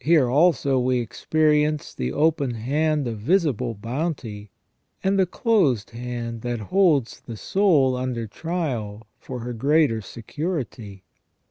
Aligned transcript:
Here 0.00 0.28
also 0.28 0.78
we 0.78 0.98
experience 0.98 1.94
the 1.94 2.12
open 2.12 2.50
hand 2.56 3.08
of 3.08 3.18
visible 3.20 3.72
bounty, 3.72 4.50
and 5.02 5.18
the 5.18 5.24
closed 5.24 5.92
hand 5.92 6.42
that 6.42 6.60
holds 6.60 7.20
the 7.22 7.38
soul 7.38 7.96
under 7.96 8.26
trial 8.26 9.06
for 9.18 9.38
her 9.40 9.54
greater 9.54 10.02
security. 10.02 11.04